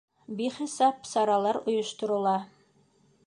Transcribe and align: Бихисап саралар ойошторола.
Бихисап 0.37 0.97
саралар 1.11 1.57
ойошторола. 1.73 2.35